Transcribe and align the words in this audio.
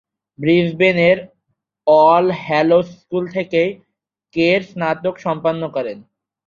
ব্রিসবেনের 0.39 1.17
All 1.87 2.25
Hallows 2.43 2.87
School 3.01 3.23
থেকেই 3.27 3.69
কের 4.35 4.61
স্নাতক 4.71 5.15
সম্পন্ন 5.25 5.61
করেন। 5.75 5.97